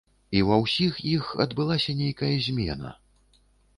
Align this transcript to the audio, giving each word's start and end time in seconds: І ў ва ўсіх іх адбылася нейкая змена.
І 0.37 0.39
ў 0.39 0.45
ва 0.49 0.57
ўсіх 0.63 0.97
іх 1.11 1.29
адбылася 1.45 1.97
нейкая 2.03 2.33
змена. 2.49 2.95